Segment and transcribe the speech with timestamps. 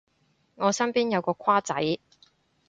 [0.55, 1.75] 我身邊有個跨仔